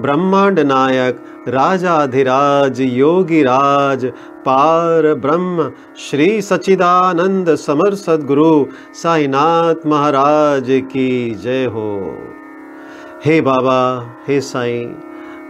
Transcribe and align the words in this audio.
ब्रह्मांड 0.00 0.60
नायक, 0.60 1.44
राजाधिराज, 1.48 2.80
योगीराज, 2.80 4.06
पार 4.38 5.14
ब्रह्म, 5.14 5.72
श्री 5.98 6.42
सचिदानंद 6.42 7.54
समर 7.54 7.94
सदगुरु, 7.94 8.66
साईनाथ 8.94 9.86
महाराज 9.86 10.64
की 10.68 11.34
जय 11.34 11.64
हो। 11.64 12.18
हे 13.24 13.40
बाबा, 13.40 14.06
हे 14.28 14.40
साईं, 14.40 14.94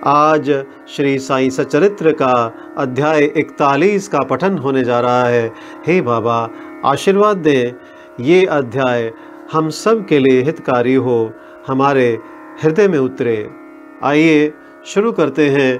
आज 0.06 0.64
श्री 0.88 1.18
साईं 1.18 1.50
सचरित्र 1.50 2.12
का 2.12 2.52
अध्याय 2.76 3.24
41 3.24 4.08
का 4.08 4.20
पठन 4.20 4.58
होने 4.58 4.84
जा 4.84 5.00
रहा 5.00 5.24
है। 5.24 5.52
हे 5.86 6.00
बाबा, 6.00 6.50
आशीर्वाद 6.84 7.36
दें, 7.36 7.72
ये 8.20 8.46
अध्याय 8.46 9.12
हम 9.52 9.70
सब 9.70 10.06
के 10.06 10.18
लिए 10.18 10.42
हितकारी 10.42 10.94
हो, 10.94 11.32
हमारे 11.66 12.18
हृदय 12.62 12.88
में 12.88 12.98
उतरे। 12.98 13.63
आइए 14.04 14.52
शुरू 14.86 15.10
करते 15.12 15.48
हैं 15.50 15.70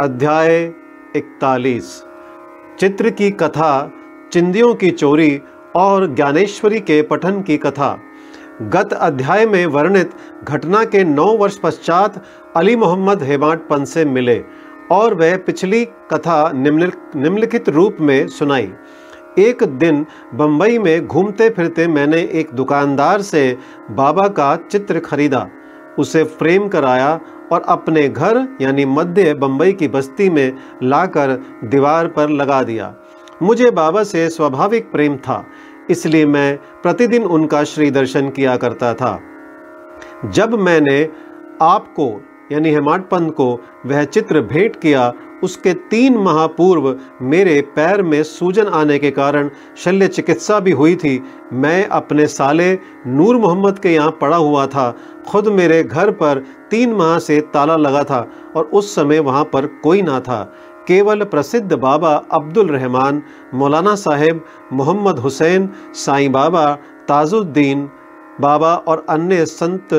अध्याय 0.00 0.72
41 1.16 1.90
चित्र 2.80 3.10
की 3.10 3.30
कथा, 3.30 3.92
चिंदियों 4.32 4.74
की 4.74 4.90
चोरी 4.90 5.40
और 5.76 6.06
ज्ञानेश्वरी 6.14 6.80
के 6.80 7.00
पठन 7.02 7.40
की 7.42 7.56
कथा। 7.56 7.98
गत 8.62 8.92
अध्याय 8.92 9.46
में 9.46 9.64
वर्णित 9.66 10.10
घटना 10.44 10.84
के 10.84 11.04
नौ 11.04 11.26
वर्ष 11.36 11.56
पश्चात 11.56 12.22
अली 12.56 12.76
मोहम्मद 12.76 13.22
हेमाट 13.22 13.68
पन 13.68 13.84
से 13.84 14.04
मिले 14.04 14.40
और 14.90 15.14
वह 15.14 15.36
पिछली 15.36 15.84
कथा 15.84 16.50
निम्नलिखित 16.54 17.68
रूप 17.68 17.96
में 18.00 18.26
सुनाई। 18.28 18.72
एक 19.38 19.64
दिन 19.64 20.06
बम्बई 20.34 20.78
में 20.78 21.06
घूमते 21.06 21.50
फिरते 21.50 21.88
मैंने 21.88 22.28
एक 22.32 22.54
दुकानदार 22.54 23.22
से 23.22 23.58
बाबा 23.90 24.28
का 24.28 24.54
चित्र 24.70 24.98
खरीदा। 25.00 25.48
उसे 25.98 26.24
फ्रेम 26.24 26.68
कराया 26.68 27.20
और 27.52 27.62
अपने 27.62 28.08
घर, 28.08 28.46
यानी 28.60 28.84
मध्य 28.84 29.34
बम्बई 29.34 29.72
की 29.72 29.88
बस्ती 29.88 30.28
में 30.30 30.52
लाकर 30.82 31.34
दीवार 31.64 32.08
पर 32.08 32.28
लगा 32.30 32.62
दिया। 32.62 32.94
मुझे 33.42 33.70
बाबा 33.70 34.02
से 34.02 34.28
स्वाभाविक 34.30 34.90
प्रेम 34.92 35.16
था, 35.16 35.44
इसलिए 35.90 36.26
मैं 36.26 36.56
प्रतिदिन 36.82 37.24
उनका 37.24 37.62
श्री 37.64 37.90
दर्शन 37.90 38.28
किया 38.30 38.56
करता 38.56 38.92
था। 38.94 39.18
जब 40.24 40.54
मैंने 40.54 41.08
आपको 41.62 42.08
यानी 42.52 42.70
हेमाड 42.70 43.02
पंत 43.02 43.34
को 43.34 43.48
वह 43.86 44.04
चित्र 44.04 44.40
भेंट 44.42 44.76
किया, 44.76 45.12
उसके 45.44 45.72
तीन 45.90 46.16
माह 46.16 46.46
पूर्व 46.46 46.96
मेरे 47.22 47.60
पैर 47.76 48.02
में 48.02 48.22
सूजन 48.22 48.66
आने 48.70 48.98
के 48.98 49.10
कारण 49.10 49.50
शल्य 49.76 50.08
चिकित्सा 50.08 50.58
भी 50.60 50.70
हुई 50.70 50.96
थी। 50.96 51.22
मैं 51.52 51.86
अपने 51.88 52.26
साले 52.26 52.72
नूर 53.06 53.36
मोहम्मद 53.36 53.78
के 53.78 53.94
यहाँ 53.94 54.10
पड़ा 54.20 54.36
हुआ 54.36 54.66
था। 54.66 54.90
खुद 55.28 55.48
मेरे 55.48 55.82
घर 55.84 56.10
पर 56.12 56.44
तीन 56.70 56.92
माह 56.92 57.18
से 57.18 57.40
ताला 57.54 57.76
लगा 57.76 58.04
था 58.04 58.26
और 58.56 58.64
उस 58.64 58.94
समय 58.94 59.18
वहाँ 59.20 59.44
पर 59.44 59.66
कोई 59.82 60.02
ना 60.02 60.20
था। 60.20 60.42
केवल 60.88 61.24
प्रसिद्ध 61.24 61.72
बाबा 61.72 62.14
अब्दुल 62.32 62.68
रहमान, 62.68 63.22
मौलाना 63.54 63.94
साहेब 63.96 64.44
मोहम्मद 64.72 65.18
हुसैन, 65.18 65.68
साईं 65.94 66.32
बाबा 66.32 66.72
ताजुद्दीन 67.08 67.88
बाबा 68.40 68.74
और 68.78 69.04
अन्य 69.08 69.44
संत 69.46 69.94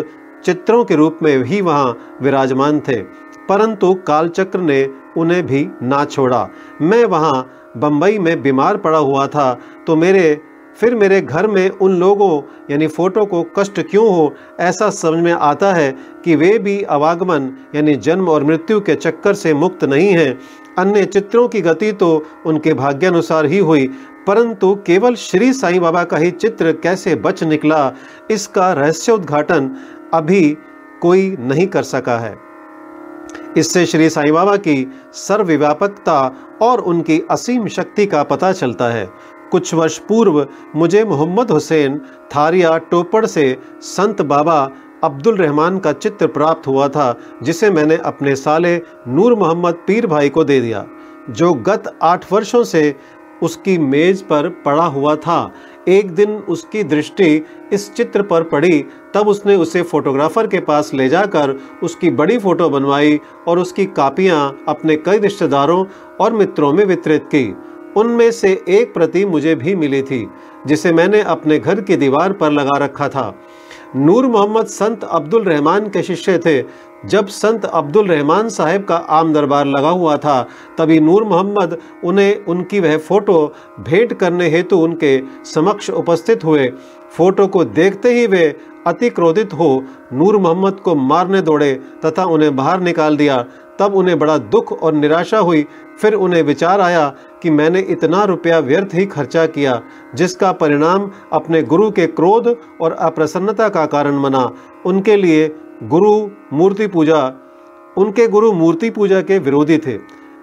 चित्रों 0.46 0.84
के 0.86 0.96
रूप 0.96 1.20
में 1.24 1.44
ही 1.44 1.62
वहाँ 1.62 2.18
विराजमान 2.22 2.80
थे, 2.80 3.02
परंतु 3.50 3.94
कालचक्र 4.08 4.60
ने 4.62 4.88
उन्हें 5.18 5.46
भी 5.46 5.68
ना 5.84 6.04
छोड़ा। 6.06 6.48
मैं 6.82 7.04
वहाँ 7.06 7.72
बम्बई 7.78 8.18
में 8.20 8.42
बीमार 8.42 8.78
पड़ा 8.78 8.98
हुआ 8.98 9.28
था 9.28 9.54
तो 9.88 9.96
मेरे, 9.96 10.40
फिर 10.78 10.96
मेरे 10.96 11.20
घर 11.22 11.48
में 11.48 11.70
उन 11.70 11.96
लोगों, 11.96 12.42
यानी 12.72 12.88
फ़ोटो 12.88 13.26
को 13.26 13.42
कष्ट 13.58 13.80
क्यों 13.82 14.08
हो, 14.08 14.34
ऐसा 14.60 14.90
समझ 14.92 15.24
में 15.24 15.32
आता 15.32 15.74
है 15.74 15.92
कि 16.26 16.36
वे 16.36 16.58
भी 16.60 16.82
अवागमन, 16.82 17.52
यानी 17.76 17.96
जन्म 17.98 18.30
और 18.30 18.44
मृत्यु 18.44 18.80
के 18.80 18.96
चक्कर 18.96 19.34
से 19.34 19.54
मुक्त 19.54 19.84
नहीं 19.84 20.10
हैं। 20.10 20.40
अन्य 20.78 21.06
चित्रों 21.06 21.48
की 21.48 21.62
गति 21.62 21.92
तो 21.92 22.26
उनके 22.46 22.74
भाग्यानुसार 22.74 23.46
ही 23.46 23.58
हुई, 23.60 23.88
परंतु 24.28 24.74
केवल 24.86 25.16
श्री 25.16 25.52
साईं 25.54 25.82
बाबा 25.82 26.04
का 26.04 26.18
ही 26.18 26.32
चित्र 26.32 26.72
कैसे 26.74 27.16
बच 27.16 27.44
निकला, 27.44 27.92
इसका 28.32 28.72
रहस्योद्घाटन 28.74 29.70
अभी 30.14 30.58
कोई 31.02 31.36
नहीं 31.40 31.68
कर 31.68 31.84
सका 31.84 32.18
है। 32.18 32.36
इससे 33.58 33.86
श्री 33.86 34.10
साईं 34.10 34.34
बाबा 34.34 34.56
की 34.58 34.76
सर्वव्यापकता 35.16 36.20
और 36.62 36.80
उनकी 36.82 37.22
असीम 37.32 37.68
शक्ति 37.68 38.06
का 38.06 38.24
पता 38.24 38.52
चलता 38.52 38.90
है। 38.90 39.08
कुछ 39.52 39.74
वर्ष 39.74 39.98
पूर्व 40.00 40.48
मुझे 40.76 41.04
मोहम्मद 41.06 41.52
हुसैन 41.52 42.00
थारिया 42.36 42.78
टोपड़ 42.92 43.26
से 43.26 43.58
संत 43.82 44.22
बाबा 44.22 44.60
अब्दुल 45.04 45.38
रहमान 45.38 45.78
का 45.80 45.92
चित्र 45.94 46.28
प्राप्त 46.28 46.68
हुआ 46.68 46.88
था, 46.88 47.16
जिसे 47.44 47.70
मैंने 47.70 47.98
अपने 47.98 48.36
साले 48.36 48.76
नूर 49.08 49.36
मोहम्मद 49.36 49.84
पीर 49.88 50.08
भाई 50.08 50.30
को 50.30 50.44
दे 50.44 50.60
दिया, 50.62 50.86
जो 51.30 51.54
गत 51.54 51.98
आठ 52.04 52.32
वर्षों 52.34 52.64
से 52.64 52.96
उसकी 53.44 53.78
मेज 53.78 54.22
पर 54.22 54.50
पड़ा 54.66 54.86
हुआ 54.86 55.16
था। 55.16 55.52
एक 55.88 56.12
दिन 56.12 56.30
उसकी 56.50 56.84
दृष्टि 56.84 57.46
इस 57.74 57.94
चित्र 57.94 58.22
पर 58.22 58.44
पड़ी, 58.44 58.80
तब 59.14 59.28
उसने 59.28 59.56
उसे 59.56 59.82
फोटोग्राफर 59.82 60.48
के 60.48 60.60
पास 60.60 60.92
ले 60.94 61.08
जाकर 61.10 61.56
उसकी 61.84 62.10
बड़ी 62.12 62.38
फ़ोटो 62.38 62.70
बनवाई 62.70 63.20
और 63.48 63.60
उसकी 63.60 63.86
कापियाँ 63.86 64.64
अपने 64.68 64.96
कई 64.96 65.20
रिश्तेदारों 65.20 65.86
और 66.22 66.34
मित्रों 66.34 66.72
में 66.74 66.84
वितरित 66.86 67.24
की। 67.26 67.56
उनमें 67.98 68.30
से 68.32 68.52
एक 68.68 68.94
प्रति 68.94 69.26
मुझे 69.26 69.56
भी 69.56 69.76
मिली 69.76 70.02
थी, 70.02 70.28
जिसे 70.68 70.94
मैंने 70.94 71.22
अपने 71.22 71.60
घर 71.60 71.82
की 71.82 71.96
दीवार 71.96 72.34
पर 72.34 72.52
लगा 72.52 72.78
रखा 72.78 73.10
था। 73.10 73.34
नूर 73.96 74.26
मोहम्मद 74.28 74.66
संत 74.66 75.04
अब्दुल 75.04 75.44
रहमान 75.44 75.88
के 75.90 76.02
शिष्य 76.04 76.38
थे। 76.38 76.62
जब 77.06 77.28
संत 77.28 77.66
अब्दुल 77.66 78.08
रहमान 78.08 78.50
साहब 78.50 78.84
का 78.84 78.96
आम 78.96 79.34
दरबार 79.34 79.66
लगा 79.66 79.90
हुआ 79.90 80.16
था, 80.18 80.42
तभी 80.78 81.00
नूर 81.00 81.24
मोहम्मद 81.24 81.78
उन्हें 82.04 82.46
उनकी 82.46 82.80
वह 82.80 82.98
फ़ोटो 82.98 83.54
भेंट 83.80 84.14
करने 84.14 84.50
हेतु 84.50 84.78
उनके 84.78 85.20
समक्ष 85.46 85.90
उपस्थित 85.90 86.44
हुए। 86.44 86.68
फ़ोटो 87.18 87.48
को 87.48 87.64
देखते 87.64 88.14
ही 88.14 88.26
वे 88.28 88.56
अति 88.88 89.10
क्रोधित 89.10 89.54
हो 89.54 89.84
नूर 90.14 90.38
मोहम्मद 90.38 90.80
को 90.80 90.96
मारने 90.96 91.42
दौड़े 91.42 91.74
तथा 92.06 92.26
उन्हें 92.26 92.56
बाहर 92.56 92.80
निकाल 92.80 93.18
दिया। 93.18 93.44
तब 93.80 93.96
उन्हें 93.96 94.18
बड़ा 94.20 94.38
दुख 94.38 94.72
और 94.74 94.94
निराशा 94.94 95.38
हुई। 95.38 95.66
फिर 96.02 96.14
उन्हें 96.14 96.42
विचार 96.44 96.82
आया 96.82 97.08
कि 97.44 97.50
मैंने 97.50 97.80
इतना 97.80 98.24
रुपया 98.24 98.60
व्यर्थ 98.60 98.94
ही 98.94 99.06
खर्चा 99.06 99.46
किया, 99.46 99.82
जिसका 100.16 100.52
परिणाम 100.52 101.10
अपने 101.34 101.62
गुरु 101.64 101.90
के 101.92 102.08
क्रोध 102.08 102.56
और 102.82 102.92
अप्रसन्नता 102.92 103.70
का 103.70 103.86
कारण 103.86 104.22
बना। 104.22 104.50
उनके 104.86 105.16
लिए 105.16 105.48
गुरु 105.84 106.30
मूर्ति 106.54 106.88
पूजा, 106.88 107.22
उनके 107.98 108.28
गुरु 108.28 108.52
मूर्ति 108.52 108.90
पूजा 108.90 109.22
के 109.22 109.40
विरोधी 109.40 109.78
थे। 109.78 109.98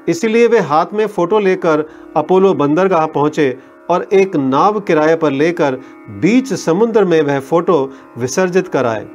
इसलिए 0.08 0.46
वे 0.46 0.58
हाथ 0.58 0.86
में 0.94 1.06
फ़ोटो 1.06 1.38
लेकर 1.38 1.84
अपोलो 2.16 2.54
बंदरगाह 2.54 3.06
पहुँचे 3.06 3.56
और 3.90 4.06
एक 4.12 4.36
नाव 4.36 4.80
किराए 4.80 5.16
पर 5.16 5.30
लेकर 5.30 5.78
बीच 6.10 6.52
समुद्र 6.54 7.04
में 7.04 7.20
वह 7.22 7.40
फ़ोटो 7.40 7.90
विसर्जित 8.18 8.68
कराए। 8.68 9.06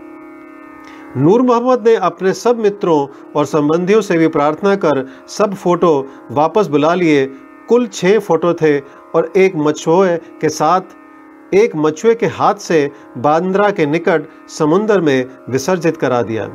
नूर 1.18 1.42
मोहम्मद 1.42 1.88
ने 1.88 1.96
अपने 1.96 2.32
सब 2.34 2.58
मित्रों 2.60 3.08
और 3.36 3.46
संबंधियों 3.46 4.00
से 4.02 4.18
भी 4.18 4.28
प्रार्थना 4.28 4.76
कर 4.76 5.06
सब 5.30 5.54
फ़ोटो 5.54 5.92
वापस 6.32 6.68
बुला 6.68 6.94
लिए। 6.94 7.26
कुल 7.70 7.88
छः 7.88 8.18
फ़ोटो 8.20 8.54
थे 8.54 8.80
और 8.80 9.32
एक 9.38 9.56
मछुए 9.58 10.18
के 10.42 10.50
साथ, 10.50 10.82
एक 11.54 11.76
मछुए 11.76 12.16
के 12.16 12.26
हाथ 12.26 12.56
से 12.56 12.90
बांद्रा 13.18 13.70
के 13.72 13.86
निकट 13.86 14.28
समुंदर 14.50 15.02
में 15.02 15.26
विसर्जित 15.50 15.98
करा 15.98 16.22
दिया। 16.22 16.50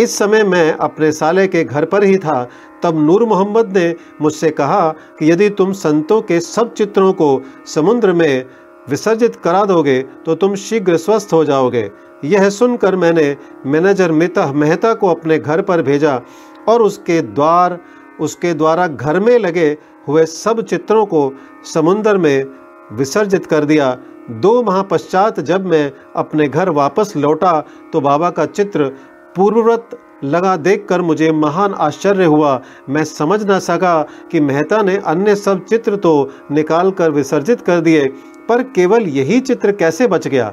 इस 0.00 0.18
समय 0.18 0.44
मैं 0.44 0.72
अपने 0.72 1.12
साले 1.12 1.46
के 1.48 1.64
घर 1.64 1.84
पर 1.84 2.04
ही 2.04 2.18
था। 2.18 2.48
तब 2.82 2.98
नूर 2.98 3.24
मोहम्मद 3.24 3.76
ने 3.76 3.94
मुझसे 4.22 4.50
कहा 4.50 4.88
कि 5.18 5.30
यदि 5.30 5.48
तुम 5.50 5.72
संतों 5.78 6.20
के 6.22 6.40
सब 6.40 6.74
चित्रों 6.74 7.12
को 7.12 7.40
समुद्र 7.66 8.12
में 8.12 8.44
विसर्जित 8.88 9.36
करा 9.36 9.64
दोगे 9.64 10.00
तो 10.26 10.34
तुम 10.34 10.54
शीघ्र 10.58 10.96
स्वस्थ 10.96 11.32
हो 11.32 11.44
जाओगे। 11.44 11.90
यह 12.22 12.48
सुनकर 12.50 12.96
मैंने 12.96 13.36
मैनेजर 13.66 14.12
मिता 14.12 14.46
मेहता 14.52 14.92
को 14.94 15.08
अपने 15.08 15.38
घर 15.38 15.60
पर 15.62 15.82
भेजा 15.82 16.20
और 16.68 16.82
उसके 16.82 17.20
द्वार, 17.22 17.78
उसके 18.20 18.52
द्वारा 18.54 18.86
घर 18.86 19.20
में 19.20 19.38
लगे 19.38 19.76
हुए 20.08 20.24
सब 20.26 20.60
चित्रों 20.62 21.04
को 21.06 21.32
समुंदर 21.74 22.16
में 22.16 22.44
विसर्जित 22.92 23.46
कर 23.46 23.64
दिया। 23.64 23.96
दो 24.32 24.62
माह 24.62 24.82
पश्चात 24.82 25.40
जब 25.40 25.66
मैं 25.66 25.90
अपने 26.16 26.48
घर 26.48 26.68
वापस 26.70 27.12
लौटा 27.16 27.58
तो 27.92 28.00
बाबा 28.00 28.30
का 28.30 28.46
चित्र 28.46 28.88
पूर्ववत 29.36 29.98
लगा 30.24 30.56
देखकर 30.56 31.00
मुझे 31.00 31.30
महान 31.32 31.74
आश्चर्य 31.74 32.24
हुआ। 32.24 32.60
मैं 32.88 33.04
समझ 33.04 33.42
ना 33.44 33.58
सका 33.58 34.02
कि 34.32 34.40
मेहता 34.40 34.82
ने 34.82 34.96
अन्य 35.06 35.34
सब 35.36 35.64
चित्र 35.64 35.96
तो 35.96 36.30
निकाल 36.50 36.90
कर 36.90 37.10
विसर्जित 37.10 37.60
कर 37.60 37.80
दिए, 37.80 38.06
पर 38.48 38.62
केवल 38.74 39.06
यही 39.08 39.40
चित्र 39.40 39.72
कैसे 39.72 40.06
बच 40.06 40.28
गया? 40.28 40.52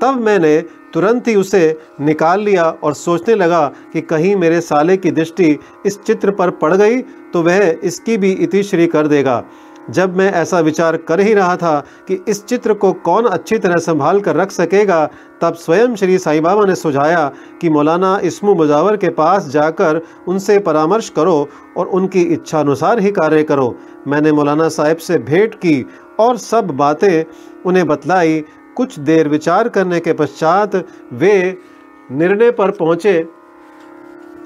तब 0.00 0.20
मैंने 0.20 0.60
तुरंत 0.94 1.28
ही 1.28 1.34
उसे 1.34 1.78
निकाल 2.00 2.40
लिया 2.40 2.64
और 2.84 2.94
सोचने 2.94 3.34
लगा 3.34 3.66
कि 3.92 4.00
कहीं 4.00 4.34
मेरे 4.36 4.60
साले 4.60 4.96
की 4.96 5.10
दृष्टि 5.10 5.58
इस 5.86 5.98
चित्र 6.02 6.30
पर 6.30 6.50
पड़ 6.52 6.74
गई 6.74 7.00
तो 7.32 7.42
वह 7.42 7.74
इसकी 7.84 8.16
भी 8.16 8.32
इतिश्री 8.32 8.86
कर 8.86 9.06
देगा। 9.06 9.42
जब 9.90 10.16
मैं 10.16 10.30
ऐसा 10.32 10.58
विचार 10.60 10.96
कर 10.98 11.20
ही 11.20 11.32
रहा 11.34 11.56
था 11.56 11.78
कि 12.08 12.18
इस 12.28 12.44
चित्र 12.44 12.74
को 12.74 12.92
कौन 13.04 13.24
अच्छी 13.24 13.58
तरह 13.58 13.76
संभाल 13.76 14.20
कर 14.20 14.36
रख 14.36 14.50
सकेगा, 14.50 15.04
तब 15.42 15.54
स्वयं 15.54 15.96
श्री 15.96 16.18
साईं 16.18 16.42
बाबा 16.42 16.64
ने 16.64 16.74
सुझाया 16.74 17.30
कि 17.60 17.70
मौलाना 17.70 18.18
इसमु 18.24 18.54
मुजावर 18.54 18.96
के 18.96 19.08
पास 19.10 19.48
जाकर 19.48 20.00
उनसे 20.28 20.58
परामर्श 20.58 21.08
करो 21.08 21.48
और 21.76 21.86
उनकी 21.88 22.22
इच्छा 22.24 22.60
अनुसार 22.60 23.00
ही 23.00 23.10
कार्य 23.12 23.42
करो। 23.42 23.74
मैंने 24.08 24.32
मौलाना 24.32 24.68
साहब 24.70 24.96
से 24.98 25.18
भेंट 25.20 25.54
की 25.56 25.84
और 26.20 26.36
सब 26.38 26.70
बातें 26.76 27.24
उन्हें 27.66 27.86
बतलाई 27.86 28.44
कुछ 28.76 28.98
देर 28.98 29.28
विचार 29.28 29.68
करने 29.68 30.00
के 30.00 30.12
पश्चात 30.12 30.74
वे 31.12 31.58
निर्णय 32.10 32.50
पर 32.50 32.70
पहुँचे 32.70 33.22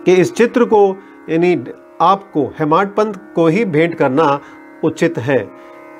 कि 0.06 0.14
इस 0.14 0.32
चित्र 0.32 0.64
को, 0.64 0.96
यानी 1.30 1.56
आपको 2.00 2.46
हेमाड 2.58 2.94
पंत 2.96 3.20
को 3.34 3.46
ही 3.46 3.64
भेंट 3.66 3.94
करना 3.94 4.40
उचित 4.84 5.18
है, 5.18 5.38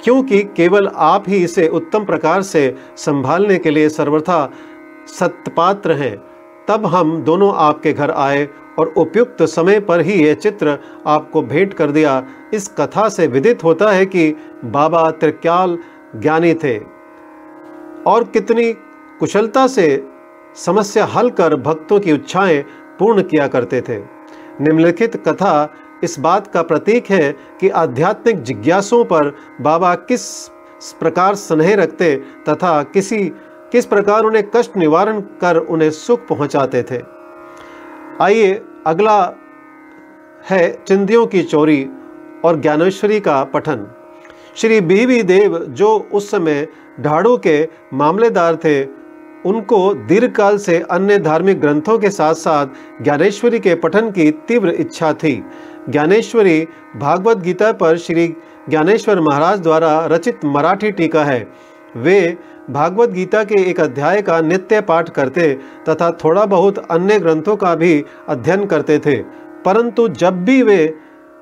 क्योंकि 0.05 0.43
केवल 0.57 0.89
आप 0.89 1.25
ही 1.29 1.43
इसे 1.45 1.69
उत्तम 1.69 2.05
प्रकार 2.05 2.43
से 2.43 2.75
संभालने 2.97 3.59
के 3.59 3.71
लिए 3.71 3.89
सर्वथा 3.89 4.51
सत्यपात्र 5.09 5.93
हैं। 5.93 6.17
तब 6.69 6.87
हम 6.87 7.17
दोनों 7.23 7.53
आपके 7.57 7.93
घर 7.93 8.11
आए 8.11 8.49
और 8.79 8.93
उपयुक्त 8.97 9.43
समय 9.43 9.81
पर 9.81 10.01
ही 10.01 10.15
यह 10.15 10.35
चित्र 10.35 10.79
आपको 11.07 11.43
भेंट 11.43 11.75
कर 11.75 11.91
दिया। 11.91 12.23
इस 12.55 12.69
कथा 12.79 13.09
से 13.09 13.27
विदित 13.27 13.65
होता 13.65 13.91
है 13.93 14.07
कि 14.07 14.31
बाबा 14.65 15.11
त्रिक्याल 15.11 15.79
ज्ञानी 16.17 16.55
थे। 16.55 16.79
और 18.09 18.25
कितनी 18.25 18.73
कुशलता 19.21 19.67
से 19.67 19.89
समस्या 20.57 21.05
हल 21.05 21.31
कर 21.31 21.57
भक्तों 21.57 22.01
की 22.01 22.11
इच्छाएँ 22.11 22.63
पूर्ण 22.99 23.23
किया 23.23 23.47
करते 23.47 23.81
थे। 23.81 23.99
निम्नलिखित 24.61 25.17
कथा 25.29 25.75
इस 26.05 26.19
बात 26.21 26.47
का 26.47 26.63
प्रतीक 26.63 27.11
है 27.11 27.33
कि 27.61 27.69
आध्यात्मिक 27.69 28.43
जिज्ञासों 28.43 29.05
पर 29.05 29.35
बाबा 29.61 29.95
किस 29.95 30.49
प्रकार 31.01 31.35
स्नेह 31.35 31.75
रखते 31.75 32.15
तथा 32.49 32.83
किसी, 32.83 33.19
किस 33.73 33.87
प्रकार 33.87 34.25
उन्हें 34.25 34.45
कष्ट 34.57 34.77
निवारण 34.77 35.21
कर 35.21 35.57
उन्हें 35.57 35.91
सुख 35.91 36.27
पहुंचाते 36.29 36.83
थे। 36.83 37.03
आइए, 38.21 38.63
अगला 38.87 39.35
है 40.51 40.83
चिंदियों 40.87 41.27
की 41.27 41.43
चोरी 41.43 41.89
और 42.45 42.61
ज्ञानेश्वरी 42.61 43.21
का 43.21 43.45
पठन। 43.45 43.87
श्री 44.59 44.81
बीवी 44.81 45.23
देव 45.23 45.59
जो 45.59 46.09
उस 46.13 46.31
समय 46.31 46.67
ढाड़ू 47.01 47.37
के 47.37 47.69
मामलेदार 47.95 48.57
थे, 48.57 48.85
उनको 49.47 49.95
दीर्घकाल 49.95 50.59
से 50.59 50.79
अन्य 50.91 51.19
धार्मिक 51.19 51.61
ग्रंथों 51.61 51.99
के 51.99 52.11
साथ 52.11 52.35
साथ 52.35 52.67
ज्ञानेश्वरी 53.03 53.59
के 53.59 53.75
पठन 53.75 54.11
की 54.11 54.31
तीव्र 54.31 54.69
इच्छा 54.69 55.13
थी। 55.13 55.45
ज्ञानेश्वरी 55.89 56.69
भागवत 56.97 57.39
गीता 57.39 57.73
पर 57.73 57.97
श्री 57.97 58.27
ज्ञानेश्वर 58.69 59.21
महाराज 59.21 59.61
द्वारा 59.61 60.07
रचित 60.07 60.45
मराठी 60.45 60.91
टीका 60.91 61.25
है। 61.25 61.47
वे 61.97 62.37
भागवत 62.71 63.09
गीता 63.09 63.45
के 63.45 63.63
एक 63.71 63.81
अध्याय 63.81 64.23
का 64.23 64.41
नित्य 64.41 64.81
पाठ 64.81 65.11
करते 65.11 65.53
तथा 65.89 66.11
थोड़ा 66.25 66.45
बहुत 66.47 66.87
अन्य 66.91 67.19
ग्रंथों 67.19 67.57
का 67.57 67.75
भी 67.75 68.05
अध्ययन 68.29 68.67
करते 68.67 68.99
थे। 68.99 69.17
परंतु 69.65 70.09
जब 70.09 70.45
भी 70.45 70.63
वे 70.63 70.95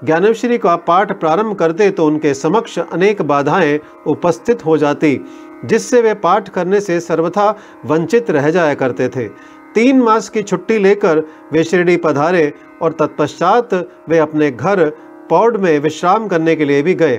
ज्ञानेश्वरी 0.05 0.59
का 0.59 0.75
पाठ 0.77 1.13
प्रारंभ 1.13 1.55
करते 1.55 1.91
तो 1.91 2.07
उनके 2.07 2.33
समक्ष 2.35 2.79
अनेक 2.79 3.23
बाधाएँ 3.23 3.79
उपस्थित 4.07 4.65
हो 4.67 4.77
जाती, 4.79 5.21
जिससे 5.65 6.01
वे 6.03 6.15
पाठ 6.15 6.49
करने 6.49 6.81
से 6.81 6.99
सर्वथा 7.01 7.49
वंचित 7.85 8.31
रह 8.31 8.51
जाया 8.51 8.75
करते 8.75 9.09
थे। 9.09 9.29
तीन 9.75 10.01
मास 10.03 10.29
की 10.29 10.43
छुट्टी 10.43 10.79
लेकर 10.79 11.23
वे 11.53 11.65
शिरडी 11.65 11.97
पधारे 11.97 12.53
और 12.83 12.93
तत्पश्चात 12.93 13.75
वे 14.09 14.19
अपने 14.19 14.51
घर 14.51 14.89
पौड 15.31 15.57
में 15.57 15.79
विश्राम 15.79 16.29
करने 16.29 16.57
के 16.57 16.65
लिए 16.65 16.83
भी 16.83 16.95
गए। 16.95 17.17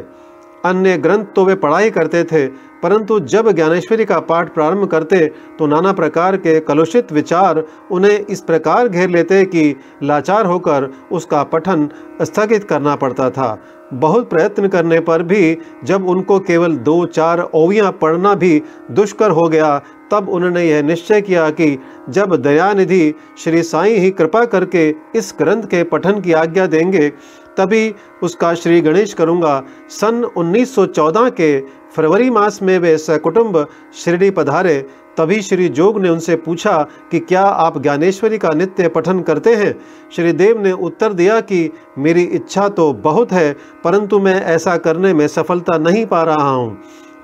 अन्य 0.68 0.98
ग्रंथ 0.98 1.26
तो 1.36 1.46
वे 1.46 1.56
पढ़ाई 1.56 1.90
करते 1.90 2.24
थे, 2.24 2.46
परंतु 2.84 3.20
जब 3.22 3.50
ज्ञानेश्वरी 3.52 4.06
का 4.06 4.20
पाठ 4.22 4.54
प्रारंभ 4.54 4.88
करते 4.88 5.26
तो 5.60 5.68
नाना 5.68 5.94
प्रकार 5.94 6.38
के 6.38 6.60
कलुषित 6.60 7.12
विचार 7.12 7.64
उन्हें 7.92 8.20
इस 8.20 8.42
प्रकार 8.42 8.88
घेर 8.88 9.10
लेते 9.10 9.44
कि 9.46 9.76
लाचार 10.04 10.46
होकर 10.46 10.90
उसका 11.12 11.44
पठन 11.46 11.90
स्थगित 12.22 12.64
करना 12.64 12.96
पड़ता 12.96 13.30
था। 13.30 13.58
बहुत 13.94 14.30
प्रयत्न 14.30 14.68
करने 14.68 15.00
पर 15.00 15.24
भी 15.24 15.58
जब 15.84 16.08
उनको 16.10 16.40
केवल 16.42 16.76
दो 16.78 17.06
चार 17.08 17.40
ओवियाँ 17.56 17.92
पढ़ना 18.02 18.34
भी 18.36 18.62
दुष्कर 18.92 19.32
हो 19.32 19.48
गया, 19.50 19.78
तब 20.12 20.30
उन्होंने 20.30 20.64
यह 20.64 20.82
निश्चय 20.84 21.22
किया 21.22 21.50
कि 21.52 21.78
जब 22.10 22.36
दयानिधि 22.36 23.14
श्री 23.38 23.64
साईं 23.64 23.98
ही 23.98 24.12
कृपा 24.12 24.44
करके 24.46 24.90
इस 25.16 25.34
ग्रंथ 25.40 25.64
के 25.64 25.84
पठन 25.86 26.20
की 26.22 26.34
आज्ञा 26.34 26.66
देंगे 26.68 27.12
तभी 27.58 27.94
उसका 28.24 28.54
श्री 28.54 28.82
गणेश 28.82 29.14
करूँगा। 29.14 29.64
सन 29.90 30.24
1914 30.38 31.30
के 31.32 31.60
फरवरी 31.96 32.30
मास 32.30 32.62
में 32.62 32.78
वे 32.80 32.98
सकुटुंब 32.98 33.66
शिरडी 33.96 34.30
पधारे। 34.30 34.80
तभी 35.18 35.42
श्री 35.42 35.68
जोग 35.70 36.00
ने 36.00 36.10
उनसे 36.10 36.36
पूछा 36.36 36.82
कि 37.12 37.20
क्या 37.20 37.44
आप 37.44 37.82
ज्ञानेश्वरी 37.82 38.38
का 38.38 38.50
नित्य 38.50 38.88
पठन 38.88 39.20
करते 39.20 39.56
हैं? 39.56 39.74
श्री 40.12 40.32
देव 40.32 40.62
ने 40.62 40.72
उत्तर 40.72 41.14
दिया 41.14 41.40
कि 41.42 41.70
मेरी 41.98 42.24
इच्छा 42.24 42.68
तो 42.70 42.92
बहुत 42.94 43.32
है, 43.32 43.54
परंतु 43.84 44.20
मैं 44.20 44.42
ऐसा 44.46 44.78
करने 44.78 45.14
में 45.14 45.28
सफलता 45.28 45.78
नहीं 45.78 46.06
पा 46.06 46.22
रहा 46.24 46.50
हूँ। 46.50 46.78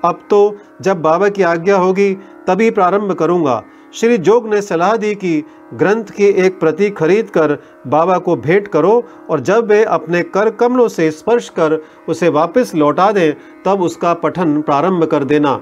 अब 0.04 0.26
तो 0.30 0.56
जब 0.82 1.02
बाबा 1.02 1.28
की 1.28 1.42
आज्ञा 1.42 1.76
होगी, 1.76 2.12
तभी 2.46 2.70
प्रारंभ 2.70 3.12
करूँगा। 3.12 3.62
श्री 3.94 4.16
जोग 4.18 4.48
ने 4.48 4.60
सलाह 4.62 4.96
दी 4.96 5.14
कि 5.14 5.42
ग्रंथ 5.74 6.04
की 6.04 6.26
एक 6.36 6.58
प्रति 6.60 6.88
खरीद 6.90 7.28
कर 7.30 7.56
बाबा 7.86 8.16
को 8.18 8.34
भेंट 8.36 8.68
करो 8.68 8.92
और 9.30 9.40
जब 9.40 9.66
वे 9.66 9.82
अपने 9.86 10.22
कर 10.28 10.50
कमलों 10.52 10.86
से 10.88 11.10
स्पर्श 11.10 11.48
कर 11.48 11.78
उसे 12.08 12.28
वापस 12.28 12.72
लौटा 12.74 13.10
दें, 13.12 13.34
तब 13.64 13.82
उसका 13.82 14.14
पठन 14.14 14.60
प्रारंभ 14.62 15.04
कर 15.04 15.24
देना। 15.24 15.60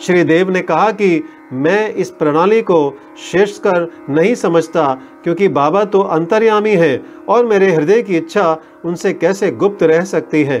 श्री 0.00 0.22
देव 0.24 0.50
ने 0.50 0.60
कहा 0.60 0.90
कि 0.92 1.22
मैं 1.52 1.94
इस 1.94 2.10
प्रणाली 2.10 2.60
को 2.62 2.78
शेष 3.22 3.58
कर 3.58 3.88
नहीं 4.10 4.34
समझता, 4.34 4.92
क्योंकि 5.24 5.48
बाबा 5.48 5.84
तो 5.84 6.00
अंतर्यामी 6.00 6.74
है 6.74 7.02
और 7.28 7.46
मेरे 7.46 7.72
हृदय 7.72 8.02
की 8.02 8.16
इच्छा 8.16 8.56
उनसे 8.84 9.12
कैसे 9.14 9.50
गुप्त 9.52 9.82
रह 9.82 10.04
सकती 10.04 10.42
है। 10.44 10.60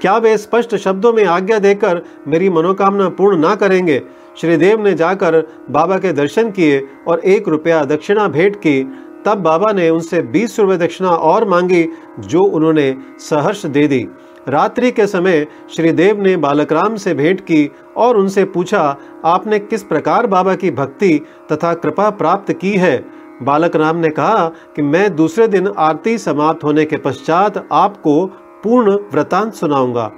क्या 0.00 0.16
वे 0.16 0.36
स्पष्ट 0.38 0.74
शब्दों 0.76 1.12
में 1.12 1.24
आज्ञा 1.26 1.58
देकर 1.58 2.02
मेरी 2.28 2.48
मनोकामना 2.50 3.08
पूर्ण 3.10 3.38
ना 3.38 3.54
करेंगे? 3.54 4.02
श्रीदेव 4.40 4.82
ने 4.84 4.94
जाकर 4.94 5.42
बाबा 5.70 5.98
के 5.98 6.12
दर्शन 6.12 6.50
किए 6.50 6.82
और 7.08 7.20
एक 7.20 7.48
रुपया 7.48 7.84
दक्षिणा 7.84 8.28
भेंट 8.28 8.56
की। 8.56 8.82
तब 9.24 9.38
बाबा 9.38 9.72
ने 9.72 9.88
उनसे 9.90 10.22
बीस 10.22 10.58
रुपये 10.60 10.76
दक्षिणा 10.76 11.10
और 11.10 11.48
मांगी, 11.48 11.88
जो 12.20 12.40
उन्होंने 12.40 12.94
सहर्ष 13.18 13.66
दे 13.66 13.86
दी। 13.88 14.06
रात्रि 14.48 14.90
के 14.90 15.06
समय 15.06 15.46
श्रीदेव 15.76 16.22
ने 16.22 16.36
बालकराम 16.36 16.96
से 16.96 17.14
भेंट 17.14 17.40
की 17.40 17.70
और 17.96 18.16
उनसे 18.16 18.44
पूछा, 18.44 18.96
आपने 19.24 19.58
किस 19.58 19.82
प्रकार 19.82 20.26
बाबा 20.26 20.54
की 20.54 20.70
भक्ति 20.70 21.20
तथा 21.52 21.74
कृपा 21.74 22.10
प्राप्त 22.10 22.52
की 22.52 22.72
है? 22.72 23.04
बालक 23.42 23.76
राम 23.76 23.96
ने 23.96 24.08
कहा 24.08 24.48
कि 24.76 24.82
मैं 24.82 25.14
दूसरे 25.16 25.48
दिन 25.48 25.72
आरती 25.78 26.18
समाप्त 26.18 26.64
होने 26.64 26.84
के 26.84 26.96
पश्चात 26.96 27.68
आपको 27.72 28.26
पूर्ण 28.62 28.98
वृतांत 29.14 29.54
सुनाऊँगा। 29.54 30.10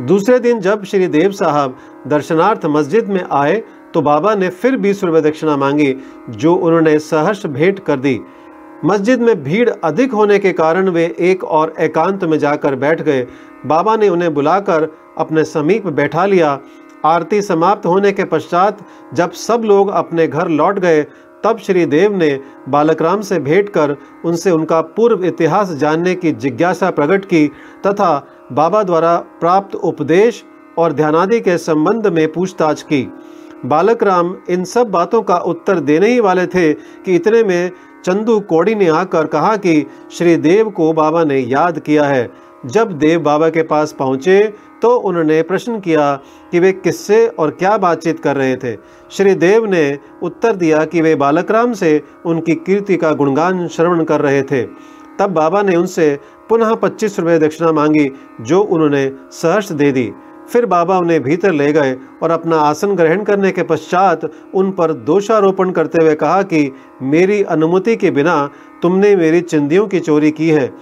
दूसरे 0.00 0.38
दिन 0.38 0.60
जब 0.60 0.84
श्री 0.84 1.06
देव 1.06 1.32
साहब 1.32 1.76
दर्शनार्थ 2.06 2.64
मस्जिद 2.66 3.08
में 3.08 3.22
आए 3.32 3.62
तो 3.94 4.02
बाबा 4.02 4.34
ने 4.34 4.48
फिर 4.50 4.76
बीस 4.76 5.02
रुपये 5.04 5.20
दक्षिणा 5.20 5.56
मांगी, 5.56 5.94
जो 6.30 6.54
उन्होंने 6.54 6.98
सहर्ष 6.98 7.44
भेंट 7.46 7.78
कर 7.78 8.00
दी। 8.00 8.20
मस्जिद 8.84 9.20
में 9.20 9.42
भीड़ 9.42 9.68
अधिक 9.70 10.12
होने 10.12 10.38
के 10.38 10.52
कारण 10.52 10.88
वे 10.88 11.04
एक 11.20 11.44
और 11.44 11.74
एकांत 11.80 12.24
में 12.24 12.38
जाकर 12.38 12.74
बैठ 12.74 13.02
गए। 13.02 13.26
बाबा 13.66 13.96
ने 13.96 14.08
उन्हें 14.08 14.32
बुलाकर 14.34 14.88
अपने 15.18 15.44
समीप 15.44 15.86
बैठा 15.88 16.26
लिया। 16.26 16.58
आरती 17.04 17.42
समाप्त 17.42 17.86
होने 17.86 18.12
के 18.12 18.24
पश्चात 18.24 18.78
जब 19.14 19.32
सब 19.32 19.62
लोग 19.64 19.88
अपने 19.90 20.26
घर 20.26 20.48
लौट 20.48 20.78
गए, 20.78 21.02
तब 21.44 21.58
श्री 21.58 21.84
देव 21.86 22.16
ने 22.16 22.38
बालकराम 22.68 23.20
से 23.20 23.38
भेंट 23.38 23.68
कर 23.68 23.96
उनसे 24.24 24.50
उनका 24.50 24.80
पूर्व 24.96 25.24
इतिहास 25.24 25.72
जानने 25.72 26.14
की 26.14 26.32
जिज्ञासा 26.32 26.90
प्रकट 26.90 27.24
की, 27.24 27.46
तथा 27.86 28.26
बाबा 28.52 28.82
द्वारा 28.82 29.16
प्राप्त 29.40 29.74
उपदेश 29.74 30.42
और 30.78 30.92
ध्यानादि 30.92 31.40
के 31.40 31.56
संबंध 31.58 32.06
में 32.06 32.32
पूछताछ 32.32 32.82
की। 32.82 33.06
बालक 33.66 34.02
राम 34.02 34.34
इन 34.50 34.64
सब 34.64 34.90
बातों 34.90 35.22
का 35.22 35.36
उत्तर 35.46 35.80
देने 35.80 36.08
ही 36.08 36.20
वाले 36.20 36.46
थे 36.46 36.72
कि 36.72 37.14
इतने 37.14 37.42
में 37.44 37.70
चंदू 38.04 38.38
कोड़ी 38.40 38.74
ने 38.74 38.88
आकर 38.90 39.26
कहा 39.26 39.56
कि 39.56 39.86
श्री 40.12 40.36
देव 40.38 40.70
को 40.70 40.92
बाबा 40.92 41.24
ने 41.24 41.38
याद 41.38 41.78
किया 41.78 42.04
है। 42.04 42.30
जब 42.66 42.92
देव 42.92 43.20
बाबा 43.20 43.48
के 43.48 43.62
पास 43.62 43.92
पहुँचे 43.92 44.42
तो 44.82 44.94
उन्होंने 44.98 45.40
प्रश्न 45.42 45.78
किया 45.80 46.14
कि 46.52 46.60
वे 46.60 46.72
किससे 46.74 47.26
और 47.28 47.50
क्या 47.50 47.76
बातचीत 47.78 48.20
कर 48.20 48.36
रहे 48.36 48.56
थे। 48.56 48.76
श्री 49.10 49.34
देव 49.34 49.66
ने 49.66 49.98
उत्तर 50.22 50.56
दिया 50.56 50.84
कि 50.84 51.00
वे 51.00 51.14
बालक 51.14 51.50
राम 51.50 51.72
से 51.72 52.00
उनकी 52.26 52.54
कीर्ति 52.56 52.96
का 52.96 53.12
गुणगान 53.12 53.66
श्रवण 53.68 54.04
कर 54.04 54.20
रहे 54.20 54.42
थे। 54.42 54.62
तब 55.18 55.30
बाबा 55.30 55.62
ने 55.62 55.76
उनसे 55.76 56.18
पुनः 56.52 56.74
पच्चीस 56.74 57.20
रुपये 57.20 57.38
दक्षिणा 57.38 57.72
मांगी, 57.72 58.12
जो 58.40 58.60
उन्होंने 58.60 59.12
सहर्ष 59.30 59.72
दे 59.72 59.92
दी। 59.92 60.12
फिर 60.52 60.66
बाबा 60.66 60.98
उन्हें 60.98 61.22
भीतर 61.22 61.52
ले 61.52 61.72
गए 61.72 61.96
और 62.22 62.30
अपना 62.30 62.56
आसन 62.56 62.96
ग्रहण 62.96 63.22
करने 63.22 63.52
के 63.52 63.62
पश्चात 63.62 64.32
उन 64.54 64.70
पर 64.70 64.92
दोषारोपण 64.92 65.70
करते 65.70 66.04
हुए 66.04 66.14
कहा 66.14 66.42
कि, 66.42 66.72
मेरी 67.02 67.42
अनुमति 67.42 67.96
के 67.96 68.10
बिना 68.10 68.50
तुमने 68.82 69.16
मेरी 69.16 69.40
चिंदियों 69.40 69.86
की 69.86 70.00
चोरी 70.00 70.30
की 70.30 70.50
है। 70.50 70.74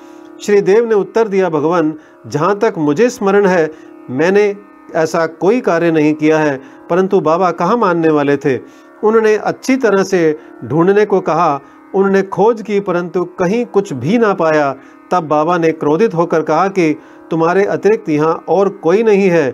श्री 0.42 0.60
देव 0.60 0.88
ने 0.88 0.94
उत्तर 0.94 1.28
दिया, 1.28 1.48
भगवान, 1.48 1.94
जहाँ 2.26 2.58
तक 2.58 2.74
मुझे 2.78 3.10
स्मरण 3.10 3.46
है, 3.46 3.70
मैंने 4.10 4.56
ऐसा 4.94 5.26
कोई 5.26 5.60
कार्य 5.60 5.90
नहीं 5.90 6.14
किया 6.14 6.38
है, 6.38 6.60
परंतु 6.90 7.20
बाबा 7.20 7.50
कहाँ 7.50 7.76
मानने 7.76 8.08
वाले 8.08 8.36
थे? 8.36 8.58
उन्होंने 9.04 9.36
अच्छी 9.36 9.76
तरह 9.76 10.02
से 10.02 10.38
ढूँढने 10.64 11.04
को 11.04 11.20
कहा। 11.20 11.60
उन्होंने 11.94 12.22
खोज 12.22 12.62
की, 12.62 12.80
परंतु 12.80 13.24
कहीं 13.24 13.66
कुछ 13.66 13.92
भी 13.92 14.18
ना 14.18 14.34
पाया। 14.34 14.76
तब 15.12 15.26
बाबा 15.28 15.58
ने 15.58 15.72
क्रोधित 15.72 16.14
होकर 16.14 16.42
कहा 16.42 16.68
कि 16.68 16.92
तुम्हारे 17.30 17.64
अतिरिक्त 17.64 18.08
यहाँ 18.08 18.34
और 18.48 18.68
कोई 18.78 19.02
नहीं 19.02 19.28
है। 19.30 19.50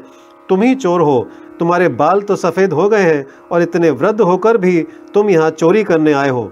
तुम 0.49 0.63
ही 0.63 0.75
चोर 0.75 1.01
हो। 1.01 1.27
तुम्हारे 1.59 1.89
बाल 1.89 2.21
तो 2.21 2.37
सफ़ेद 2.37 2.73
हो 2.73 2.89
गए 2.89 3.03
हैं 3.03 3.27
और 3.53 3.63
इतने 3.63 3.91
वृद्ध 3.91 4.21
होकर 4.21 4.57
भी 4.57 4.83
तुम 5.15 5.31
यहाँ 5.31 5.51
चोरी 5.51 5.85
करने 5.85 6.13
आए 6.13 6.29
हो। 6.29 6.51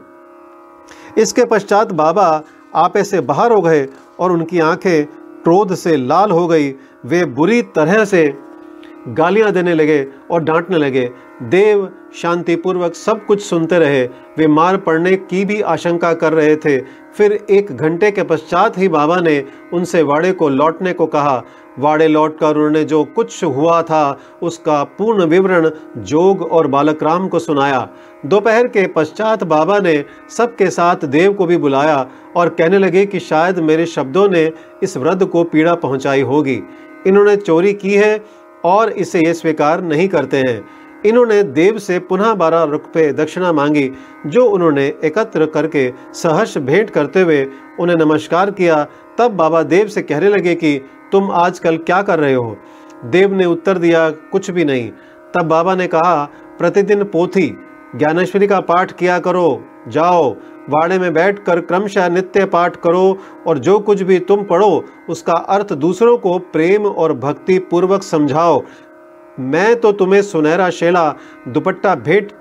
इसके 1.18 1.44
पश्चात 1.44 1.92
बाबा 1.92 2.42
आपे 2.74 3.04
से 3.04 3.20
बाहर 3.20 3.52
हो 3.52 3.60
गए 3.60 3.86
और 4.20 4.32
उनकी 4.32 4.60
आँखें 4.60 5.04
क्रोध 5.44 5.74
से 5.74 5.96
लाल 5.96 6.30
हो 6.30 6.46
गई। 6.46 6.70
वे 7.04 7.24
बुरी 7.24 7.60
तरह 7.74 8.04
से 8.04 8.26
गालियाँ 9.08 9.52
देने 9.52 9.74
लगे 9.74 10.06
और 10.30 10.42
डांटने 10.42 10.78
लगे। 10.78 11.10
देव 11.42 11.88
शांतिपूर्वक 12.14 12.94
सब 12.94 13.24
कुछ 13.26 13.42
सुनते 13.42 13.78
रहे। 13.78 14.02
वे 14.38 14.46
मार 14.46 14.76
पड़ने 14.76 15.16
की 15.16 15.44
भी 15.44 15.60
आशंका 15.60 16.12
कर 16.14 16.32
रहे 16.32 16.56
थे। 16.56 16.78
फिर 17.16 17.32
एक 17.50 17.72
घंटे 17.72 18.10
के 18.10 18.22
पश्चात 18.22 18.78
ही 18.78 18.88
बाबा 18.88 19.20
ने 19.20 19.44
उनसे 19.72 20.02
वाड़े 20.02 20.32
को 20.32 20.48
लौटने 20.48 20.92
को 20.92 21.06
कहा। 21.06 21.42
वाड़े 21.78 22.08
लौटकर 22.08 22.56
उन्होंने 22.56 22.84
जो 22.84 23.04
कुछ 23.04 23.44
हुआ 23.44 23.82
था, 23.82 24.18
उसका 24.42 24.84
पूर्ण 24.84 25.24
विवरण 25.24 25.70
जोग 25.96 26.42
और 26.42 26.66
बालक 26.66 27.02
राम 27.02 27.28
को 27.28 27.38
सुनाया। 27.38 27.88
दोपहर 28.26 28.66
के 28.66 28.86
पश्चात 28.86 29.44
बाबा 29.44 29.78
ने 29.78 30.04
सबके 30.30 30.70
साथ 30.70 31.04
देव 31.04 31.32
को 31.32 31.46
भी 31.46 31.56
बुलाया 31.56 32.06
और 32.36 32.48
कहने 32.48 32.78
लगे 32.78 33.06
कि 33.06 33.20
शायद 33.20 33.58
मेरे 33.58 33.86
शब्दों 33.86 34.28
ने 34.28 34.52
इस 34.82 34.96
वृद्ध 34.96 35.26
को 35.26 35.44
पीड़ा 35.44 35.74
पहुंचाई 35.74 36.20
होगी। 36.20 36.62
इन्होंने 37.06 37.36
चोरी 37.36 37.72
की 37.72 37.94
है 37.94 38.43
और 38.64 38.90
इसे 38.90 39.18
ये 39.18 39.34
स्वीकार 39.34 39.82
नहीं 39.82 40.08
करते 40.08 40.36
हैं। 40.36 40.68
इन्होंने 41.06 41.42
देव 41.42 41.78
से 41.78 41.98
पुनः 41.98 42.34
बारह 42.34 42.62
रुपये 42.62 43.12
दक्षिणा 43.12 43.52
मांगी, 43.52 43.92
जो 44.26 44.46
उन्होंने 44.46 44.94
एकत्र 45.04 45.46
करके 45.46 45.92
सहर्ष 46.12 46.58
भेंट 46.58 46.90
करते 46.90 47.20
हुए 47.20 47.46
उन्हें 47.80 47.96
नमस्कार 47.96 48.50
किया। 48.50 48.86
तब 49.18 49.30
बाबा 49.30 49.62
देव 49.62 49.88
से 49.88 50.02
कहने 50.02 50.28
लगे 50.28 50.54
कि, 50.54 50.80
तुम 51.12 51.30
आजकल 51.30 51.76
क्या 51.76 52.02
कर 52.02 52.18
रहे 52.18 52.34
हो? 52.34 52.56
देव 53.04 53.34
ने 53.34 53.44
उत्तर 53.46 53.78
दिया, 53.78 54.10
कुछ 54.10 54.50
भी 54.50 54.64
नहीं। 54.64 54.90
तब 55.34 55.42
बाबा 55.42 55.74
ने 55.74 55.86
कहा, 55.86 56.30
प्रतिदिन 56.58 57.04
पोथी, 57.04 57.58
ज्ञानेश्वरी 57.96 58.46
का 58.46 58.60
पाठ 58.60 58.92
किया 58.92 59.18
करो, 59.18 59.64
जाओ 59.88 60.36
वाड़े 60.70 60.98
में 60.98 61.12
बैठकर 61.14 61.60
क्रमशः 61.60 62.08
नित्य 62.08 62.44
पाठ 62.44 62.76
करो 62.76 63.18
और 63.46 63.58
जो 63.58 63.78
कुछ 63.78 64.02
भी 64.02 64.18
तुम 64.18 64.44
पढ़ो, 64.44 64.84
उसका 65.08 65.32
अर्थ 65.32 65.72
दूसरों 65.72 66.16
को 66.18 66.38
प्रेम 66.38 66.86
और 66.86 67.12
भक्ति 67.12 67.58
पूर्वक 67.58 68.02
समझाओ। 68.02 68.62
मैं 69.40 69.74
तो 69.80 69.92
तुम्हें 69.92 70.22
सुनहरा 70.22 70.70
शेला, 70.70 71.14
दुपट्टा 71.48 71.94
भेंट 71.94 72.32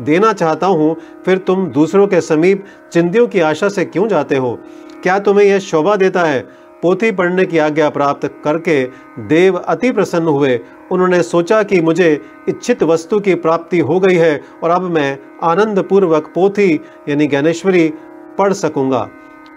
देना 0.00 0.32
चाहता 0.32 0.66
हूँ, 0.66 0.96
फिर 1.24 1.38
तुम 1.38 1.66
दूसरों 1.66 2.06
के 2.06 2.20
समीप 2.20 2.64
चिंदियों 2.92 3.26
की 3.26 3.40
आशा 3.40 3.68
से 3.68 3.84
क्यों 3.84 4.08
जाते 4.08 4.36
हो? 4.36 4.58
क्या 5.02 5.18
तुम्हें 5.18 5.46
यह 5.46 5.58
शोभा 5.58 5.96
देता 5.96 6.22
है? 6.22 6.65
पोथी 6.82 7.10
पढ़ने 7.12 7.44
की 7.44 7.58
आज्ञा 7.58 7.90
प्राप्त 7.90 8.34
करके 8.44 8.84
देव 9.18 9.56
अति 9.56 9.90
प्रसन्न 9.92 10.26
हुए। 10.26 10.60
उन्होंने 10.90 11.22
सोचा 11.22 11.62
कि 11.62 11.80
मुझे 11.80 12.20
इच्छित 12.48 12.82
वस्तु 12.82 13.20
की 13.20 13.34
प्राप्ति 13.34 13.78
हो 13.78 14.00
गई 14.00 14.14
है 14.14 14.42
और 14.62 14.70
अब 14.70 14.82
मैं 14.82 15.18
आनंद 15.42 15.82
पूर्वक 15.82 16.32
पोथी, 16.34 16.80
यानी 17.08 17.26
ज्ञानेश्वरी, 17.26 17.92
पढ़ 18.38 18.52
सकूँगा। 18.52 19.08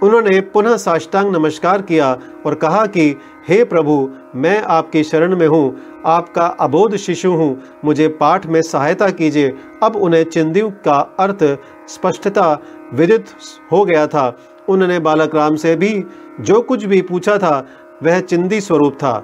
उन्होंने 0.03 0.41
पुनः 0.41 0.77
साष्टांग 0.77 1.35
नमस्कार 1.35 1.81
किया 1.81 2.17
और 2.45 2.55
कहा 2.55 2.85
कि, 2.85 3.15
हे 3.49 3.63
प्रभु, 3.63 4.09
मैं 4.35 4.61
आपकी 4.61 5.03
शरण 5.03 5.37
में 5.37 5.47
हूँ, 5.47 5.77
आपका 6.05 6.45
अबोध 6.45 6.95
शिशु 6.95 7.31
हूँ, 7.31 7.63
मुझे 7.85 8.07
पाठ 8.07 8.45
में 8.45 8.61
सहायता 8.61 9.09
कीजिए। 9.09 9.57
अब 9.83 9.95
उन्हें 9.95 10.23
चिंदियों 10.23 10.69
का 10.69 11.15
अर्थ 11.19 11.57
स्पष्टता, 11.87 12.59
विदित 12.93 13.25
हो 13.71 13.85
गया 13.85 14.07
था। 14.07 14.37
उन्होंने 14.69 14.99
बालक 14.99 15.35
राम 15.35 15.55
से 15.55 15.75
भी 15.75 16.03
जो 16.41 16.61
कुछ 16.61 16.83
भी 16.85 17.01
पूछा 17.01 17.37
था, 17.37 17.65
वह 18.03 18.19
चिंदी 18.19 18.61
स्वरूप 18.61 18.93
था। 18.93 19.23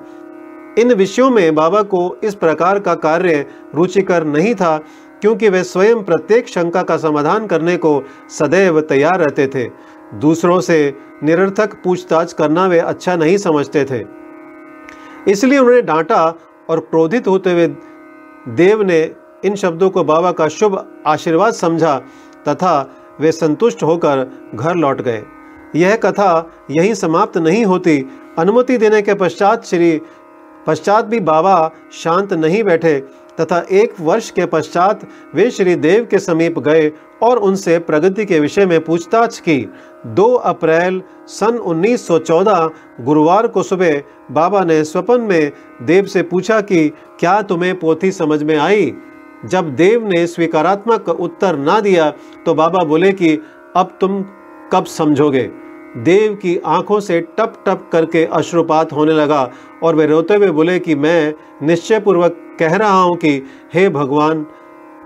इन 0.79 0.93
विषयों 0.93 1.29
में 1.29 1.55
बाबा 1.55 1.81
को 1.81 2.17
इस 2.23 2.35
प्रकार 2.35 2.79
का 2.79 2.93
कार्य 2.95 3.45
रुचिकर 3.75 4.23
नहीं 4.23 4.53
था, 4.55 4.77
क्योंकि 5.21 5.49
वे 5.49 5.63
स्वयं 5.63 6.03
प्रत्येक 6.03 6.47
शंका 6.47 6.81
का 6.83 6.97
समाधान 6.97 7.47
करने 7.47 7.77
को 7.77 8.01
सदैव 8.29 8.81
तैयार 8.81 9.19
रहते 9.19 9.47
थे। 9.47 9.69
दूसरों 10.13 10.59
से 10.59 10.77
निरर्थक 11.23 11.73
पूछताछ 11.83 12.33
करना 12.33 12.65
वे 12.65 12.79
अच्छा 12.79 13.15
नहीं 13.15 13.37
समझते 13.37 13.85
थे। 13.85 14.03
इसलिए 15.31 15.59
उन्होंने 15.59 15.81
डांटा 15.81 16.23
और 16.69 16.79
क्रोधित 16.79 17.27
होते 17.27 17.51
हुए 17.51 17.67
देव 18.55 18.81
ने 18.81 18.99
इन 19.45 19.55
शब्दों 19.55 19.89
को 19.89 20.03
बाबा 20.03 20.31
का 20.31 20.47
शुभ 20.47 20.77
आशीर्वाद 21.07 21.53
समझा 21.53 21.97
तथा 22.47 22.73
वे 23.19 23.31
संतुष्ट 23.31 23.83
होकर 23.83 24.25
घर 24.55 24.75
लौट 24.75 25.01
गए। 25.01 25.23
यह 25.75 25.95
कथा 25.95 26.51
यहीं 26.71 26.93
समाप्त 26.93 27.37
नहीं 27.37 27.65
होती। 27.65 28.03
अनुमति 28.39 28.77
देने 28.77 29.01
के 29.01 29.13
पश्चात 29.13 29.65
श्री, 29.65 30.01
पश्चात 30.67 31.05
भी 31.05 31.19
बाबा 31.19 31.71
शांत 31.93 32.33
नहीं 32.33 32.63
बैठे 32.63 32.99
तथा 33.41 33.65
एक 33.71 33.93
वर्ष 34.01 34.29
के 34.31 34.45
पश्चात 34.45 35.01
वे 35.35 35.49
श्री 35.51 35.75
देव 35.75 36.07
के 36.11 36.19
समीप 36.19 36.59
गए 36.59 36.91
और 37.23 37.37
उनसे 37.37 37.77
प्रगति 37.79 38.25
के 38.25 38.39
विषय 38.39 38.65
में 38.65 38.79
पूछताछ 38.83 39.39
की। 39.39 39.57
2 40.15 40.33
अप्रैल 40.43 41.01
सन 41.27 41.57
1914 41.57 42.69
गुरुवार 43.01 43.47
को 43.47 43.63
सुबह 43.63 44.01
बाबा 44.31 44.63
ने 44.63 44.83
स्वपन 44.83 45.21
में 45.21 45.51
देव 45.81 46.05
से 46.05 46.23
पूछा 46.23 46.61
कि 46.61 46.87
क्या 47.19 47.41
तुम्हें 47.41 47.79
पोथी 47.79 48.11
समझ 48.11 48.41
में 48.43 48.57
आई? 48.57 48.93
जब 49.45 49.75
देव 49.75 50.07
ने 50.07 50.27
स्वीकारात्मक 50.27 51.09
उत्तर 51.09 51.55
ना 51.55 51.79
दिया 51.79 52.11
तो 52.45 52.53
बाबा 52.53 52.83
बोले 52.83 53.11
कि, 53.11 53.39
अब 53.75 53.97
तुम 54.01 54.25
कब 54.71 54.85
समझोगे? 54.85 55.49
देव 55.97 56.33
की 56.33 56.61
आँखों 56.65 56.99
से 56.99 57.21
टप 57.21 57.63
टप 57.67 57.89
करके 57.91 58.25
अश्रुपात 58.25 58.93
होने 58.93 59.11
लगा, 59.11 59.51
और 59.83 59.95
वे 59.95 60.05
रोते 60.05 60.35
हुए 60.35 60.51
बोले 60.51 60.79
कि, 60.79 60.95
मैं 60.95 61.33
निश्चयपूर्वक 61.63 62.57
कह 62.59 62.75
रहा 62.75 63.01
हूँ 63.01 63.15
कि, 63.15 63.43
हे 63.73 63.89
भगवान, 63.89 64.45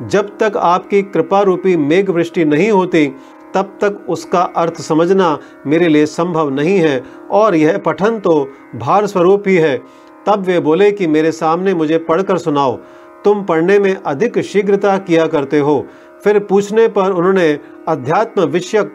जब 0.02 0.38
तक 0.38 0.58
आपकी 0.58 1.02
कृपा 1.02 1.42
रूपी 1.42 1.78
मेघ 1.78 2.10
वृष्टि 2.10 2.46
नहीं 2.46 2.72
होती, 2.72 3.16
तब 3.54 3.66
तक 3.66 4.06
उसका 4.10 4.42
अर्थ 4.42 4.82
समझना 4.82 5.40
मेरे 5.68 5.88
लिए 5.88 6.06
संभव 6.06 6.50
नहीं 6.50 6.78
है, 6.78 7.04
और 7.32 7.56
यह 7.56 7.78
पठन 7.78 8.20
तो 8.20 8.50
भार 8.76 9.08
स्वरूप 9.08 9.44
ही 9.48 9.56
है। 9.56 9.82
तब 10.26 10.40
वे 10.40 10.60
बोले 10.60 10.92
कि, 10.92 11.08
मेरे 11.08 11.32
सामने 11.32 11.74
मुझे 11.74 11.98
पढ़कर 11.98 12.38
सुनाओ। 12.38 12.80
तुम 13.26 13.44
पढ़ने 13.44 13.80
में 13.80 13.96
अधिक 13.96 14.40
शीघ्रता 14.42 14.98
किया 14.98 15.28
करते 15.28 15.60
हो। 15.60 15.86
फिर 16.24 16.40
पूछने 16.40 16.88
पर 16.88 17.12
उन्होंने 17.12 17.52
अध्यात्म 17.88 18.44
विषयक 18.44 18.94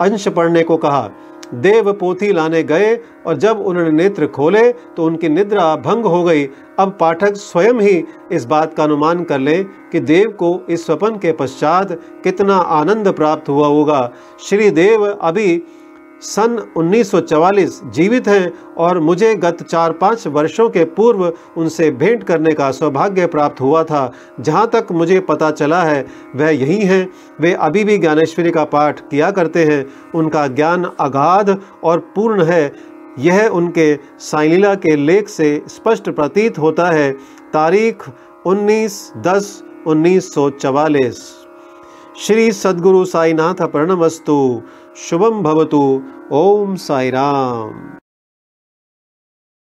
अंश 0.00 0.28
पढ़ने 0.28 0.62
को 0.62 0.76
कहा। 0.76 1.10
देव 1.54 1.92
पोथी 1.92 2.32
लाने 2.32 2.62
गए 2.62 2.94
और 3.26 3.36
जब 3.36 3.58
उन्होंने 3.60 3.90
नेत्र 3.90 4.26
खोले 4.26 4.72
तो 4.72 5.04
उनकी 5.04 5.28
निद्रा 5.28 5.74
भंग 5.76 6.04
हो 6.04 6.22
गई। 6.24 6.44
अब 6.78 6.96
पाठक 7.00 7.34
स्वयं 7.34 7.80
ही 7.80 8.04
इस 8.32 8.44
बात 8.44 8.74
का 8.74 8.84
अनुमान 8.84 9.22
कर 9.24 9.38
ले 9.38 9.62
कि 9.62 10.00
देव 10.00 10.30
को 10.32 10.58
इस 10.70 10.86
स्वपन 10.86 11.16
के 11.16 11.32
पश्चात 11.32 11.92
कितना 12.24 12.56
आनंद 12.56 13.08
प्राप्त 13.08 13.48
हुआ 13.48 13.66
होगा। 13.66 14.10
श्री 14.40 14.70
देव 14.70 15.06
अभी 15.06 15.62
सन 16.22 16.72
1944 16.76 17.80
जीवित 17.84 18.28
हैं 18.28 18.74
और 18.78 19.00
मुझे 19.00 19.34
गत 19.34 19.62
चार 19.62 19.92
पाँच 19.92 20.26
वर्षों 20.26 20.70
के 20.70 20.84
पूर्व 20.84 21.32
उनसे 21.56 21.90
भेंट 21.90 22.24
करने 22.24 22.52
का 22.52 22.70
सौभाग्य 22.70 23.26
प्राप्त 23.26 23.60
हुआ 23.60 23.84
था। 23.84 24.12
जहाँ 24.40 24.66
तक 24.66 24.86
मुझे 24.92 25.20
पता 25.20 25.50
चला 25.50 25.82
है, 25.82 26.06
वह 26.36 26.50
यही 26.50 26.80
हैं। 26.80 27.12
वे 27.40 27.52
अभी 27.52 27.84
भी 27.84 27.98
ज्ञानेश्वरी 27.98 28.50
का 28.50 28.64
पाठ 28.64 29.00
किया 29.00 29.30
करते 29.30 29.64
हैं। 29.64 29.86
उनका 30.14 30.46
ज्ञान 30.46 30.84
अगाध 31.00 31.58
और 31.84 31.98
पूर्ण 31.98 32.42
है। 32.42 32.72
यह 33.18 33.48
उनके 33.48 33.98
साइलीला 34.20 34.74
के 34.74 34.96
लेख 34.96 35.28
से 35.28 35.62
स्पष्ट 35.68 36.10
प्रतीत 36.10 36.58
होता 36.58 36.90
है। 36.90 37.12
तारीख 37.52 38.04
19 38.46 39.12
दस 39.16 39.62
उन्नीस 39.86 40.34
श्री 42.18 42.52
सद्गुरु 42.52 43.04
साईनाथ 43.04 43.62
प्रणमस्तु 43.62 44.62
शुभम 44.96 45.42
भवतु। 45.42 46.02
ओम 46.32 46.74
साई 46.74 47.10
राम। 47.10 48.01